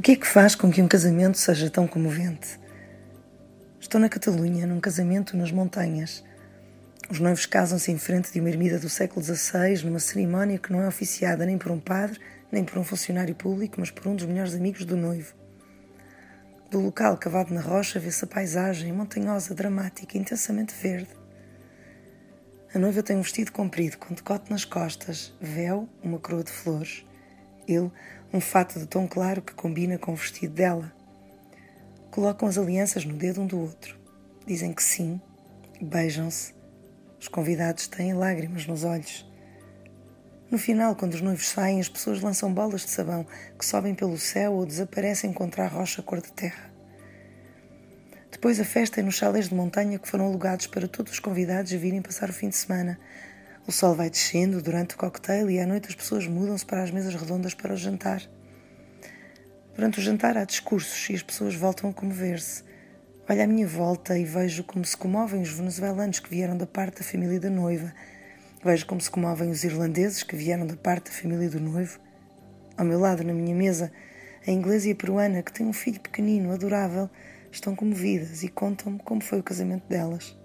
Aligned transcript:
O 0.00 0.02
que 0.02 0.12
é 0.12 0.16
que 0.16 0.26
faz 0.26 0.54
com 0.54 0.72
que 0.72 0.80
um 0.80 0.88
casamento 0.88 1.36
seja 1.36 1.68
tão 1.68 1.86
comovente? 1.86 2.58
Estou 3.78 4.00
na 4.00 4.08
Catalunha, 4.08 4.66
num 4.66 4.80
casamento 4.80 5.36
nas 5.36 5.52
montanhas. 5.52 6.24
Os 7.10 7.20
noivos 7.20 7.44
casam-se 7.44 7.92
em 7.92 7.98
frente 7.98 8.32
de 8.32 8.40
uma 8.40 8.48
ermida 8.48 8.78
do 8.78 8.88
século 8.88 9.22
XVI, 9.22 9.84
numa 9.84 10.00
cerimónia 10.00 10.58
que 10.58 10.72
não 10.72 10.80
é 10.80 10.88
oficiada 10.88 11.44
nem 11.44 11.58
por 11.58 11.70
um 11.70 11.78
padre, 11.78 12.18
nem 12.50 12.64
por 12.64 12.78
um 12.78 12.82
funcionário 12.82 13.34
público, 13.34 13.76
mas 13.78 13.90
por 13.90 14.06
um 14.06 14.16
dos 14.16 14.24
melhores 14.24 14.54
amigos 14.54 14.86
do 14.86 14.96
noivo. 14.96 15.34
Do 16.70 16.80
local 16.80 17.18
cavado 17.18 17.52
na 17.52 17.60
rocha 17.60 18.00
vê-se 18.00 18.24
a 18.24 18.26
paisagem 18.26 18.94
montanhosa, 18.94 19.54
dramática, 19.54 20.16
intensamente 20.16 20.74
verde. 20.80 21.10
A 22.74 22.78
noiva 22.78 23.02
tem 23.02 23.18
um 23.18 23.22
vestido 23.22 23.52
comprido, 23.52 23.98
com 23.98 24.14
decote 24.14 24.50
nas 24.50 24.64
costas, 24.64 25.36
véu, 25.38 25.86
uma 26.02 26.18
coroa 26.18 26.42
de 26.42 26.52
flores. 26.52 27.04
Ele, 27.66 27.90
um 28.32 28.40
fato 28.40 28.78
de 28.78 28.86
tom 28.86 29.06
claro 29.06 29.42
que 29.42 29.54
combina 29.54 29.98
com 29.98 30.12
o 30.12 30.16
vestido 30.16 30.54
dela. 30.54 30.92
Colocam 32.10 32.48
as 32.48 32.58
alianças 32.58 33.04
no 33.04 33.14
dedo 33.14 33.40
um 33.40 33.46
do 33.46 33.60
outro. 33.60 33.98
Dizem 34.46 34.72
que 34.72 34.82
sim, 34.82 35.20
beijam-se. 35.80 36.54
Os 37.20 37.28
convidados 37.28 37.86
têm 37.86 38.14
lágrimas 38.14 38.66
nos 38.66 38.84
olhos. 38.84 39.28
No 40.50 40.58
final, 40.58 40.96
quando 40.96 41.14
os 41.14 41.20
noivos 41.20 41.48
saem, 41.48 41.78
as 41.78 41.88
pessoas 41.88 42.20
lançam 42.20 42.52
bolas 42.52 42.80
de 42.80 42.90
sabão 42.90 43.24
que 43.56 43.64
sobem 43.64 43.94
pelo 43.94 44.18
céu 44.18 44.54
ou 44.54 44.66
desaparecem 44.66 45.32
contra 45.32 45.64
a 45.64 45.68
rocha 45.68 46.02
cor 46.02 46.20
de 46.20 46.32
terra. 46.32 46.70
Depois 48.32 48.58
a 48.58 48.64
festa 48.64 49.00
é 49.00 49.02
nos 49.02 49.14
chalés 49.14 49.48
de 49.48 49.54
montanha 49.54 49.98
que 49.98 50.08
foram 50.08 50.26
alugados 50.26 50.66
para 50.66 50.88
todos 50.88 51.12
os 51.12 51.20
convidados 51.20 51.70
virem 51.72 52.02
passar 52.02 52.30
o 52.30 52.32
fim 52.32 52.48
de 52.48 52.56
semana, 52.56 52.98
o 53.70 53.72
sol 53.72 53.94
vai 53.94 54.10
descendo 54.10 54.60
durante 54.60 54.96
o 54.96 54.98
cocktail 54.98 55.48
e 55.48 55.60
à 55.60 55.64
noite 55.64 55.86
as 55.90 55.94
pessoas 55.94 56.26
mudam-se 56.26 56.66
para 56.66 56.82
as 56.82 56.90
mesas 56.90 57.14
redondas 57.14 57.54
para 57.54 57.72
o 57.72 57.76
jantar. 57.76 58.20
Durante 59.76 60.00
o 60.00 60.02
jantar 60.02 60.36
há 60.36 60.44
discursos 60.44 61.08
e 61.08 61.14
as 61.14 61.22
pessoas 61.22 61.54
voltam 61.54 61.88
a 61.88 61.92
comover-se. 61.92 62.64
Olho 63.28 63.42
à 63.44 63.46
minha 63.46 63.68
volta 63.68 64.18
e 64.18 64.24
vejo 64.24 64.64
como 64.64 64.84
se 64.84 64.96
comovem 64.96 65.40
os 65.40 65.50
venezuelanos 65.50 66.18
que 66.18 66.28
vieram 66.28 66.56
da 66.56 66.66
parte 66.66 66.98
da 66.98 67.04
família 67.04 67.38
da 67.38 67.48
noiva. 67.48 67.94
Vejo 68.64 68.84
como 68.86 69.00
se 69.00 69.08
comovem 69.08 69.52
os 69.52 69.62
irlandeses 69.62 70.24
que 70.24 70.34
vieram 70.34 70.66
da 70.66 70.74
parte 70.74 71.04
da 71.04 71.12
família 71.12 71.48
do 71.48 71.60
noivo. 71.60 72.00
Ao 72.76 72.84
meu 72.84 72.98
lado, 72.98 73.22
na 73.22 73.32
minha 73.32 73.54
mesa, 73.54 73.92
a 74.44 74.50
inglesa 74.50 74.88
e 74.88 74.92
a 74.92 74.96
peruana, 74.96 75.44
que 75.44 75.52
têm 75.52 75.64
um 75.64 75.72
filho 75.72 76.00
pequenino, 76.00 76.52
adorável, 76.52 77.08
estão 77.52 77.76
comovidas 77.76 78.42
e 78.42 78.48
contam-me 78.48 78.98
como 78.98 79.22
foi 79.22 79.38
o 79.38 79.44
casamento 79.44 79.88
delas. 79.88 80.39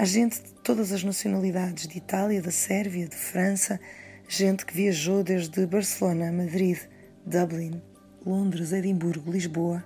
Há 0.00 0.04
gente 0.06 0.40
de 0.40 0.54
todas 0.62 0.92
as 0.92 1.04
nacionalidades, 1.04 1.86
de 1.86 1.98
Itália, 1.98 2.40
da 2.40 2.50
Sérvia, 2.50 3.06
de 3.06 3.14
França, 3.14 3.78
gente 4.26 4.64
que 4.64 4.72
viajou 4.72 5.22
desde 5.22 5.66
Barcelona, 5.66 6.32
Madrid, 6.32 6.78
Dublin, 7.26 7.82
Londres, 8.24 8.72
Edimburgo, 8.72 9.30
Lisboa. 9.30 9.84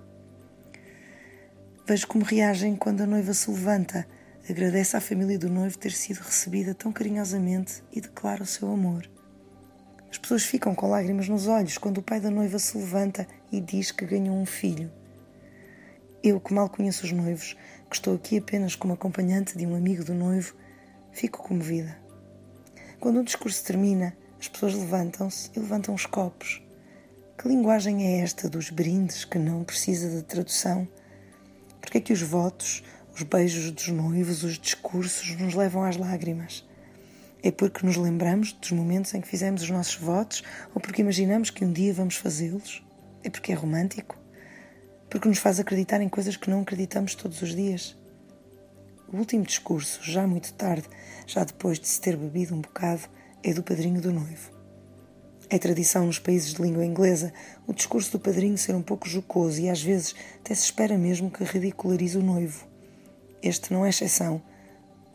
Vejo 1.85 2.07
como 2.07 2.25
reagem 2.25 2.77
quando 2.77 3.01
a 3.01 3.07
noiva 3.07 3.35
se 3.35 3.51
levanta, 3.51 4.07
agradece 4.49 4.97
à 4.97 5.01
família 5.01 5.37
do 5.37 5.49
noivo 5.49 5.77
ter 5.77 5.91
sido 5.91 6.19
recebida 6.19 6.77
tão 6.77 6.93
carinhosamente 6.93 7.83
e 7.93 8.01
declara 8.01 8.45
o 8.45 8.47
seu 8.47 8.73
amor. 8.73 9.11
As 10.09 10.17
pessoas 10.17 10.45
ficam 10.45 10.77
com 10.77 10.91
lágrimas 10.91 11.29
nos 11.29 11.49
olhos 11.49 11.77
quando 11.77 11.99
o 11.99 12.03
pai 12.03 12.21
da 12.21 12.31
noiva 12.31 12.61
se 12.61 12.79
levanta 12.79 13.27
e 13.51 13.61
diz 13.61 13.91
que 13.91 14.07
ganhou 14.07 14.37
um 14.37 14.47
filho. 14.47 14.93
Eu, 16.27 16.41
que 16.41 16.55
mal 16.55 16.71
conheço 16.71 17.05
os 17.05 17.13
noivos, 17.13 17.55
que 17.91 17.97
estou 17.97 18.15
aqui 18.15 18.39
apenas 18.39 18.75
como 18.75 18.95
acompanhante 18.95 19.59
de 19.59 19.67
um 19.67 19.77
amigo 19.77 20.03
do 20.03 20.15
noivo, 20.15 20.55
fico 21.13 21.43
comovida. 21.43 21.99
Quando 22.99 23.21
o 23.21 23.23
discurso 23.23 23.63
termina, 23.63 24.17
as 24.41 24.49
pessoas 24.49 24.73
levantam-se 24.73 25.51
e 25.55 25.61
levantam 25.61 25.95
os 25.95 26.07
copos. 26.07 26.63
Que 27.37 27.47
linguagem 27.47 28.07
é 28.07 28.21
esta 28.21 28.49
dos 28.49 28.71
brindes 28.71 29.27
que 29.27 29.39
não 29.39 29.65
precisa 29.65 30.09
de 30.09 30.23
tradução? 30.23 30.89
Porque 31.79 31.99
é 31.99 32.01
que 32.01 32.15
os 32.15 32.23
votos, 32.23 32.83
os 33.15 33.23
beijos 33.23 33.71
dos 33.71 33.89
noivos, 33.89 34.45
os 34.45 34.59
discursos 34.59 35.39
nos 35.39 35.53
levam 35.53 35.85
às 35.85 35.99
lágrimas? 35.99 36.67
É 37.43 37.51
porque 37.51 37.85
nos 37.85 37.99
lembramos 37.99 38.55
dos 38.55 38.71
momentos 38.71 39.13
em 39.13 39.21
que 39.21 39.29
fizemos 39.29 39.61
os 39.61 39.69
nossos 39.69 39.97
votos 39.97 40.43
ou 40.75 40.81
porque 40.81 41.03
imaginamos 41.03 41.51
que 41.51 41.67
um 41.67 41.71
dia 41.71 41.93
vamos 41.93 42.17
fazê-los? 42.17 42.83
É 43.23 43.29
porque 43.29 43.53
é 43.53 43.55
romântico? 43.55 44.24
Porque 45.15 45.29
nos 45.29 45.39
faz 45.39 45.61
acreditar 45.61 46.01
em 46.01 46.09
coisas 46.09 46.37
que 46.37 46.51
não 46.51 46.63
acreditamos 46.63 47.15
todos 47.15 47.41
os 47.41 47.55
dias. 47.55 47.97
O 49.07 49.17
último 49.17 49.45
discurso, 49.45 50.01
já 50.03 50.27
muito 50.27 50.53
tarde, 50.55 50.89
já 51.25 51.45
depois 51.45 51.79
de 51.79 51.87
se 51.87 52.01
ter 52.01 52.17
bebido 52.17 52.53
um 52.53 52.61
bocado, 52.61 53.03
é 53.41 53.55
do 53.55 53.63
padrinho 53.63 54.01
do 54.01 54.13
noivo. 54.13 54.51
É 55.49 55.57
tradição 55.57 56.05
nos 56.05 56.19
países 56.19 56.53
de 56.53 56.61
língua 56.61 56.85
inglesa 56.85 57.33
o 57.65 57.73
discurso 57.73 58.11
do 58.11 58.19
padrinho 58.19 58.59
ser 58.59 58.75
um 58.75 58.83
pouco 58.83 59.09
jocoso 59.09 59.61
e 59.61 59.71
às 59.71 59.81
vezes 59.81 60.17
até 60.41 60.53
se 60.53 60.65
espera 60.65 60.99
mesmo 60.99 61.31
que 61.31 61.45
ridicularize 61.45 62.19
o 62.19 62.23
noivo. 62.23 62.67
Este 63.41 63.73
não 63.73 63.87
é 63.87 63.91
exceção. 63.91 64.43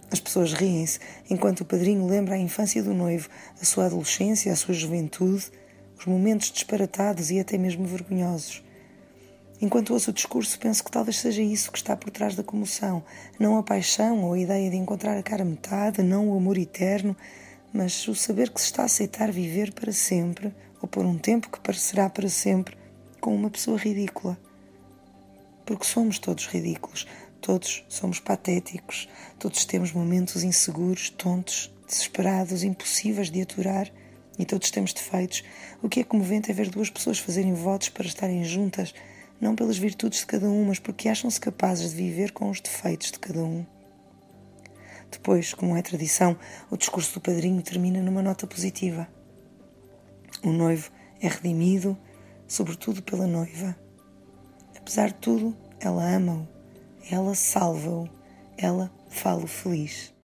As 0.09 0.21
pessoas 0.21 0.53
riem-se 0.53 0.99
enquanto 1.29 1.59
o 1.59 1.65
padrinho 1.65 2.07
lembra 2.07 2.35
a 2.35 2.39
infância 2.39 2.81
do 2.81 2.93
noivo, 2.93 3.27
a 3.61 3.65
sua 3.65 3.87
adolescência, 3.87 4.53
a 4.53 4.55
sua 4.55 4.73
juventude, 4.73 5.51
os 5.97 6.05
momentos 6.05 6.49
disparatados 6.53 7.31
e 7.31 7.37
até 7.41 7.57
mesmo 7.57 7.85
vergonhosos. 7.85 8.63
Enquanto 9.61 9.91
ouço 9.91 10.11
o 10.11 10.13
discurso, 10.13 10.57
penso 10.57 10.81
que 10.83 10.91
talvez 10.91 11.17
seja 11.17 11.41
isso 11.41 11.69
que 11.69 11.77
está 11.77 11.95
por 11.95 12.09
trás 12.11 12.33
da 12.33 12.43
comoção. 12.43 13.03
Não 13.37 13.57
a 13.57 13.63
paixão 13.63 14.23
ou 14.23 14.33
a 14.33 14.39
ideia 14.39 14.69
de 14.69 14.77
encontrar 14.77 15.17
a 15.17 15.23
cara 15.23 15.43
metade, 15.43 16.01
não 16.01 16.29
o 16.29 16.37
amor 16.37 16.57
eterno, 16.57 17.15
mas 17.73 18.07
o 18.07 18.15
saber 18.15 18.51
que 18.51 18.61
se 18.61 18.67
está 18.67 18.83
a 18.83 18.85
aceitar 18.85 19.31
viver 19.31 19.73
para 19.73 19.91
sempre, 19.91 20.53
ou 20.81 20.87
por 20.87 21.05
um 21.05 21.17
tempo 21.17 21.49
que 21.49 21.59
parecerá 21.59 22.09
para 22.09 22.29
sempre, 22.29 22.77
com 23.19 23.35
uma 23.35 23.49
pessoa 23.49 23.77
ridícula. 23.77 24.39
Porque 25.65 25.85
somos 25.85 26.19
todos 26.19 26.47
ridículos, 26.47 27.05
todos 27.41 27.83
somos 27.89 28.19
patéticos, 28.19 29.09
todos 29.37 29.65
temos 29.65 29.91
momentos 29.91 30.41
inseguros, 30.41 31.09
tontos, 31.09 31.69
desesperados, 31.85 32.63
impossíveis 32.63 33.29
de 33.29 33.41
aturar 33.41 33.91
e 34.37 34.45
todos 34.45 34.71
temos 34.71 34.93
defeitos. 34.93 35.43
O 35.83 35.89
que 35.89 35.99
é 35.99 36.03
comovente 36.03 36.49
é 36.49 36.53
ver 36.53 36.69
duas 36.69 36.89
pessoas 36.89 37.19
fazerem 37.19 37.53
votos 37.53 37.89
para 37.89 38.07
estarem 38.07 38.45
juntas 38.45 38.93
não 39.39 39.55
pelas 39.55 39.77
virtudes 39.77 40.19
de 40.19 40.25
cada 40.25 40.47
um, 40.47 40.65
mas 40.65 40.79
porque 40.79 41.07
acham-se 41.07 41.39
capazes 41.39 41.91
de 41.91 41.95
viver 41.95 42.31
com 42.31 42.49
os 42.49 42.59
defeitos 42.59 43.11
de 43.11 43.19
cada 43.19 43.43
um. 43.43 43.65
Depois, 45.11 45.53
como 45.53 45.75
é 45.75 45.81
tradição, 45.81 46.37
o 46.69 46.77
discurso 46.77 47.15
do 47.15 47.21
padrinho 47.21 47.61
termina 47.61 48.01
numa 48.01 48.21
nota 48.21 48.45
positiva. 48.45 49.07
O 50.43 50.51
noivo 50.51 50.91
é 51.21 51.27
redimido, 51.27 51.97
sobretudo 52.47 53.01
pela 53.01 53.25
noiva. 53.25 53.75
Apesar 54.77 55.07
de 55.07 55.15
tudo, 55.15 55.57
ela 55.79 56.03
ama-o, 56.03 56.47
ela 57.09 57.33
salva-o, 57.33 58.09
ela 58.57 58.91
fala-o 59.09 59.47
feliz. 59.47 60.13